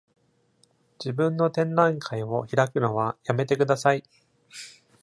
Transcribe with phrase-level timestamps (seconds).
[0.97, 4.03] 自分の展覧会を開くのはやめてください!